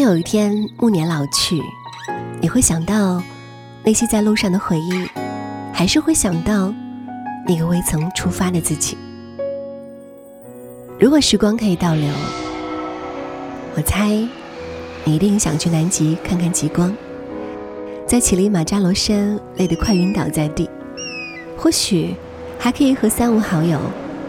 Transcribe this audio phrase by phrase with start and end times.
[0.00, 1.60] 有一天暮年老去，
[2.40, 3.22] 你会想到
[3.84, 5.06] 那些在路上的回忆，
[5.74, 6.72] 还是会想到
[7.46, 8.96] 那个未曾出发的自己？
[10.98, 12.08] 如果时光可以倒流，
[13.76, 14.08] 我猜
[15.04, 16.96] 你一定想去南极看看极光，
[18.06, 20.68] 在乞力马扎罗山累得快晕倒在地，
[21.58, 22.14] 或许
[22.58, 23.78] 还可以和三五好友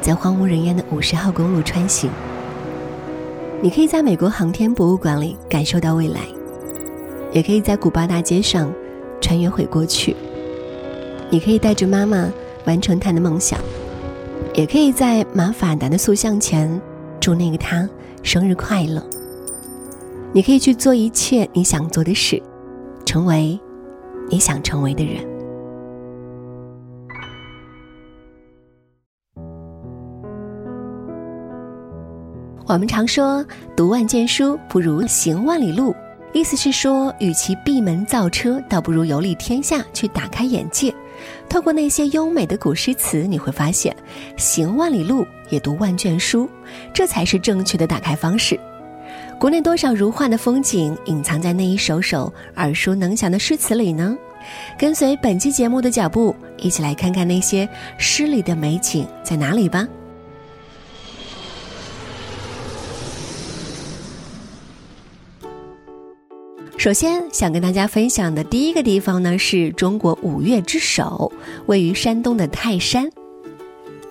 [0.00, 2.10] 在荒无人烟的五十号公路穿行。
[3.62, 6.20] 你可以在美国航天博物馆里感受到未来，
[7.30, 8.72] 也可以在古巴大街上
[9.20, 10.16] 穿越回过去。
[11.28, 12.32] 你可以带着妈妈
[12.64, 13.60] 完成她的梦想，
[14.54, 16.80] 也可以在马法达的塑像前
[17.20, 17.86] 祝那个他
[18.22, 19.04] 生日快乐。
[20.32, 22.42] 你可以去做一切你想做的事，
[23.04, 23.60] 成为
[24.30, 25.29] 你想成为的人。
[32.72, 35.92] 我们常说“读万卷书不如行万里路”，
[36.32, 40.94] 意思是说，与其闭门造车，倒不如游历天下，去打开眼界。
[41.48, 43.92] 透过那些优美的古诗词，你会发现，
[44.36, 46.48] 行万里路也读万卷书，
[46.94, 48.56] 这才是正确的打开方式。
[49.36, 54.16] 国内多少如画的风景隐藏在那一首首耳熟能详的诗词里呢？
[54.78, 59.88] 跟随本期节目的脚步，一起来看看那些诗里的美景在哪里吧。
[66.80, 71.30] 首先想跟大家分享的第一个地方呢，是中国五岳之首，
[71.66, 73.06] 位于山东的泰山。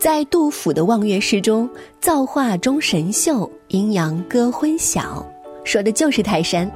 [0.00, 1.70] 在杜甫的望岳诗中
[2.02, 5.24] ，“造化钟神秀，阴阳割昏晓”，
[5.62, 6.68] 说的就是泰山。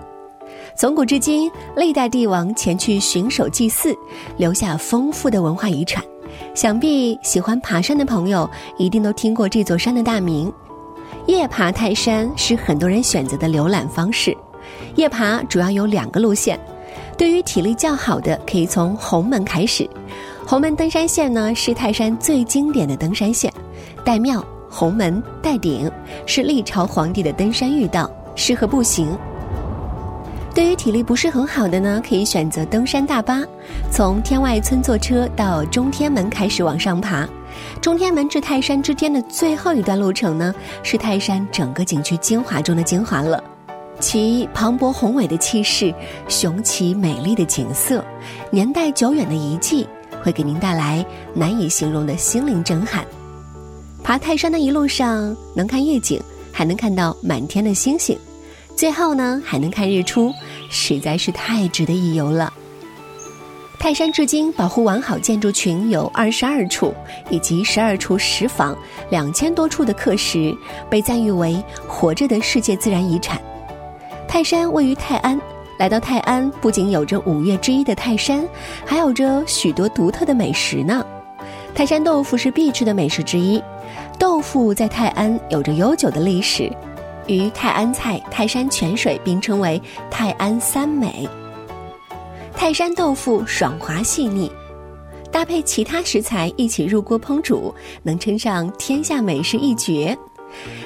[0.77, 3.93] 从古至今，历代帝王前去巡守祭祀，
[4.37, 6.05] 留下丰富的文化遗产。
[6.55, 10.53] 想必喜欢爬山的朋友，一定都听过这座山的大名。
[11.27, 14.33] 夜爬泰山是很多人选择的浏览方式。
[14.97, 16.59] 夜爬主要有两个路线，
[17.17, 19.89] 对于体力较好的，可以从红门开始。
[20.47, 23.53] 红门登山线呢是泰山最经典的登山线，
[24.05, 25.91] 岱庙、红门、岱顶，
[26.27, 29.17] 是历朝皇帝的登山御道，适合步行。
[30.53, 33.43] 对于体力不是很好的呢，可以选择登山大巴，
[33.93, 37.29] 从天外村坐车到中天门开始往上爬。
[37.81, 40.53] 中天门至泰山之间的最后一段路程呢，
[40.83, 43.43] 是泰山整个景区精华中的精华了。
[44.01, 45.95] 其磅礴宏伟的气势、
[46.27, 48.05] 雄奇美丽的景色、
[48.51, 49.87] 年代久远的遗迹，
[50.23, 53.05] 会给您带来难以形容的心灵震撼。
[54.03, 58.19] 爬泰山的一路上，能看夜景，还能看到满天的星星，
[58.75, 60.33] 最后呢，还能看日出，
[60.71, 62.53] 实在是太值得一游了。
[63.79, 66.95] 泰山至今保护完好建筑群有二十二处，
[67.31, 68.77] 以及十二处石坊、
[69.11, 70.55] 两千多处的刻石，
[70.91, 73.41] 被赞誉为活着的世界自然遗产。
[74.31, 75.39] 泰山位于泰安，
[75.77, 78.49] 来到泰安不仅有着五岳之一的泰山，
[78.87, 81.05] 还有着许多独特的美食呢。
[81.75, 83.61] 泰山豆腐是必吃的美食之一，
[84.21, 86.73] 豆腐在泰安有着悠久的历史，
[87.27, 91.29] 与泰安菜、泰山泉水并称为泰安三美。
[92.55, 94.49] 泰山豆腐爽滑细腻，
[95.33, 97.75] 搭配其他食材一起入锅烹煮，
[98.05, 100.17] 能称上天下美食一绝。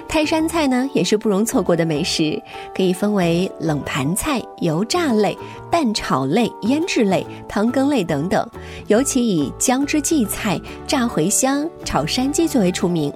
[0.08, 2.40] 泰山菜呢，也是不容错过的美食，
[2.74, 5.36] 可以分为冷盘菜、油炸类、
[5.70, 8.48] 蛋炒类、腌制类、汤羹类等等。
[8.86, 13.12] 尤其以姜汁荠菜、炸茴香、炒山鸡最为出名。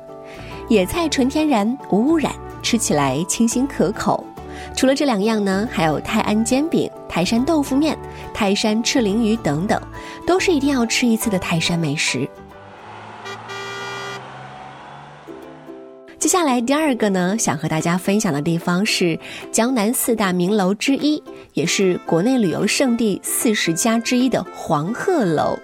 [0.68, 2.32] 野菜纯天然无污染，
[2.62, 4.24] 吃起来清新可口。
[4.76, 7.96] 除了这两样呢，还有泰安煎饼、泰山豆腐面、
[8.34, 9.80] 泰山赤鳞鱼等等，
[10.26, 12.28] 都是一定要吃一次的泰山美食。
[16.38, 19.18] 接下来第二个呢，想和大家分享的地方是
[19.50, 21.20] 江南四大名楼之一，
[21.52, 25.58] 也是国内旅游胜地四十家之一的黄鹤楼。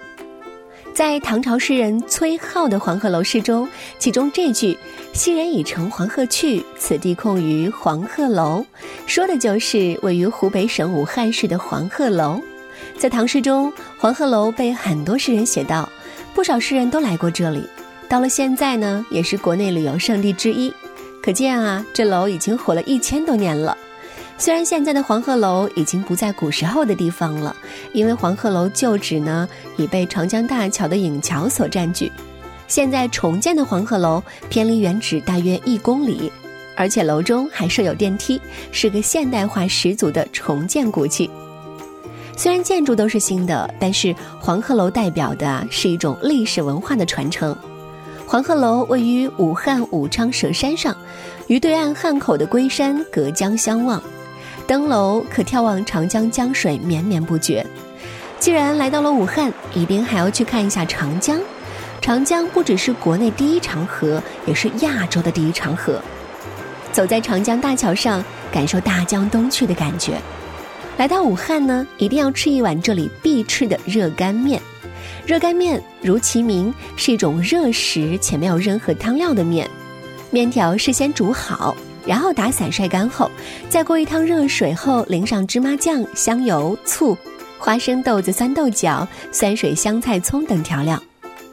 [0.93, 3.65] 在唐朝诗人崔颢的《黄鹤楼》诗中，
[3.97, 4.77] 其中这句
[5.15, 8.65] “昔人已乘黄鹤去，此地空余黄鹤楼”，
[9.07, 12.41] 说的就是位于湖北省武汉市的黄鹤楼。
[12.97, 15.87] 在唐诗中，黄鹤楼被很多诗人写到，
[16.33, 17.63] 不少诗人都来过这里。
[18.07, 20.73] 到了现在呢，也是国内旅游胜地之一，
[21.21, 23.77] 可见啊，这楼已经火了一千多年了。
[24.37, 27.55] 虽然现在的黄鹤楼已经不在古时候的地方了，
[27.93, 29.47] 因为黄鹤楼旧址呢
[29.77, 32.11] 已被长江大桥的引桥所占据。
[32.67, 36.31] 现在重建的黄鹤楼偏离原址大约一公里，
[36.75, 38.41] 而且楼中还设有电梯，
[38.71, 41.29] 是个现代化十足的重建古迹。
[42.37, 47.55] 虽然建筑都是新的，但是黄鹤楼代表的是一种历史文化的传承。
[48.27, 50.95] 黄鹤楼位于武汉武昌蛇山上，
[51.45, 54.01] 与对岸汉口的龟山隔江相望。
[54.65, 57.65] 登楼可眺望长江江水绵绵不绝。
[58.39, 61.39] 既然来到了武汉，一定还要去看一下长江。
[62.01, 66.01] 长江不只是国内第一长河，也是亚洲的第一长河。
[66.91, 70.19] 走在长江大桥上，感受大江东去的感觉。
[70.97, 74.59] 来到武汉呢，一定要吃一碗这里必吃的热干面。
[75.25, 79.67] 热干面如其名，是一种热食且没有任何汤料的面。
[80.29, 81.75] 面条事先煮好，
[82.05, 83.31] 然后打散晒干后，
[83.67, 87.17] 再过一汤热水后，淋上芝麻酱、香油、醋、
[87.57, 91.01] 花生豆子、酸豆角、酸水、香菜、葱等调料。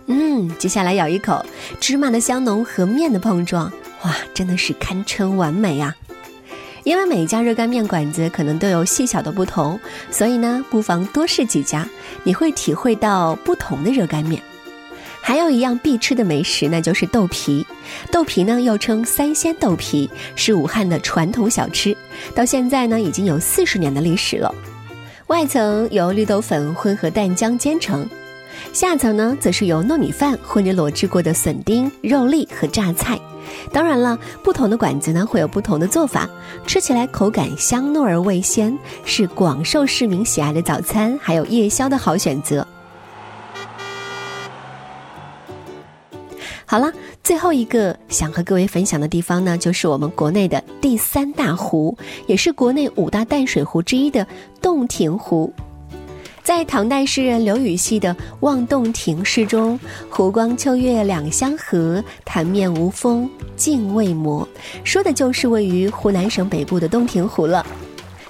[0.06, 1.42] 嗯，接下来咬一口，
[1.80, 3.72] 芝麻的香浓和面的碰撞，
[4.02, 5.94] 哇，真的是堪称完美呀！
[6.84, 9.78] 因为每一家热干面馆子可能都有细小的不同，
[10.10, 11.88] 所以呢，不妨多试几家，
[12.24, 14.42] 你会体会到不同的热干面。
[15.20, 17.64] 还有一样必吃的美食，那就是豆皮。
[18.10, 21.96] 豆皮呢，又称三鲜豆皮，是武汉的传统小吃，
[22.34, 24.52] 到现在呢，已经有四十年的历史了。
[25.28, 28.04] 外层由绿豆粉混合蛋浆煎成。
[28.72, 33.18] 下层呢，则是由糯米饭混着裸制过的笋丁、肉粒和榨菜。
[33.72, 36.28] 当然了，不同的馆子呢会有不同的做法，
[36.66, 42.66] 吃起来口感香糯而味鲜，是广受市民喜爱的早餐，还有夜宵的好选择。
[46.64, 46.90] 好了，
[47.22, 51.94] 最后一个想和各位分享的地方呢，就是我们国内的第三大湖，
[52.26, 54.26] 也是国内五大淡水湖之一的
[54.62, 55.52] 洞庭湖。
[56.44, 59.78] 在唐代诗人刘禹锡的《望洞庭》诗中
[60.10, 64.46] ，“湖光秋月两相和，潭面无风镜未磨”，
[64.82, 67.64] 说的就是位于湖南省北部的洞庭湖了。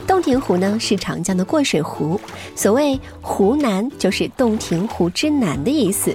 [0.07, 2.21] 洞庭湖呢是长江的过水湖，
[2.55, 6.15] 所谓“湖南”就是洞庭湖之南的意思。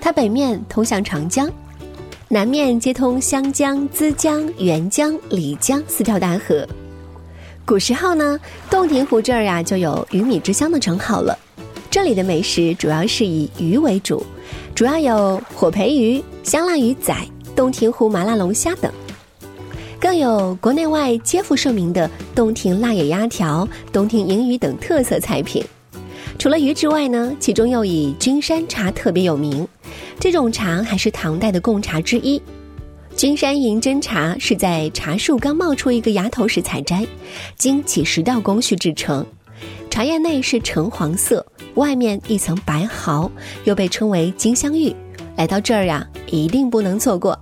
[0.00, 1.46] 它北面通向长江，
[2.28, 6.66] 南面接通湘江、资江、沅江、漓江四条大河。
[7.66, 8.38] 古时候呢，
[8.68, 11.36] 洞庭湖这儿呀就有鱼米之乡的称号了。
[11.90, 14.22] 这里的美食主要是以鱼为主，
[14.74, 17.16] 主要有火培鱼、香辣鱼仔、
[17.56, 18.92] 洞庭湖麻辣龙虾等，
[19.98, 25.64] 更有国内外皆负盛名的洞庭辣野鸭条、洞庭银鱼等特色菜品。
[26.38, 29.66] 除了鱼之外呢，其中又以君山茶特别有名。
[30.20, 32.42] 这种茶还是唐代的贡茶之一。
[33.16, 37.06] 君山银针茶是在茶树刚冒出一个芽头时采摘，
[37.56, 39.24] 经几十道工序制成，
[39.88, 43.30] 茶叶内是橙黄色，外面一层白毫，
[43.62, 44.94] 又被称为金镶玉。
[45.36, 47.38] 来到这儿呀，一定不能错过。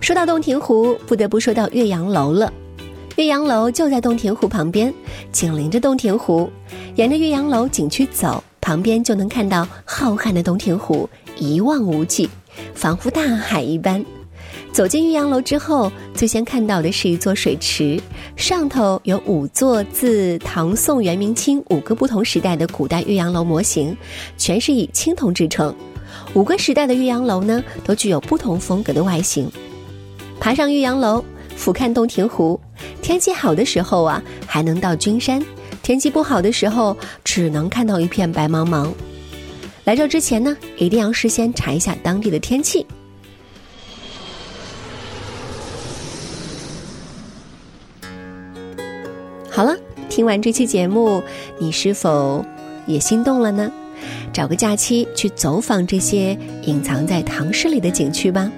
[0.00, 2.50] 说到洞庭湖，不得不说到岳阳楼了。
[3.16, 4.92] 岳阳楼就在洞庭湖旁边，
[5.30, 6.50] 紧邻着洞庭湖，
[6.94, 11.08] 沿着岳阳楼景区走，旁边就能看到浩瀚的洞庭湖，
[11.38, 12.28] 一望无际，
[12.74, 14.04] 仿佛大海一般。
[14.76, 17.98] 走进岳阳楼之后，最先看到的是一座水池，
[18.36, 23.96] 上头有五座自唐宋元明清五个不同时代的古代岳阳楼模型，
[24.36, 25.74] 全是以青铜制成。
[26.34, 29.50] 五个时代的岳阳楼呢，都具有不同风格的外形。
[30.38, 31.24] 爬上岳阳楼，
[31.56, 32.60] 俯瞰洞庭湖，
[33.00, 35.40] 天气好的时候啊，还能到君山；
[35.82, 36.94] 天气不好的时候，
[37.24, 38.92] 只能看到一片白茫茫。
[39.84, 42.84] 来这之前呢，一定要事先查一下当地的天气。
[50.08, 51.22] 听完这期节目，
[51.58, 52.44] 你是否
[52.86, 53.70] 也心动了呢？
[54.32, 58.50] 找个假期去走访这些隐藏在唐诗里的景区吧。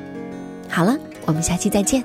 [0.69, 2.05] 好了，我们下期再见。